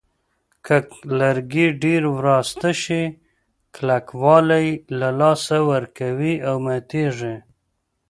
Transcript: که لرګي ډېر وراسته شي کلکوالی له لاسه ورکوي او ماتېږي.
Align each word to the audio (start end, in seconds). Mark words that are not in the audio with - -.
که 0.65 0.75
لرګي 1.19 1.67
ډېر 1.83 2.03
وراسته 2.17 2.69
شي 2.83 3.03
کلکوالی 3.75 4.67
له 4.99 5.09
لاسه 5.19 5.57
ورکوي 5.71 6.35
او 6.47 6.55
ماتېږي. 6.65 7.35